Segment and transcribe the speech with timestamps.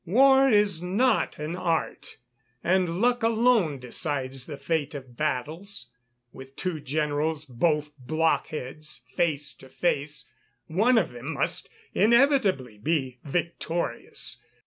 [0.03, 2.17] War is not an art,
[2.63, 5.91] and luck alone decides the fate of battles.
[6.33, 10.25] With two generals, both blockheads, face to face,
[10.65, 14.39] one of them must inevitably be victorious.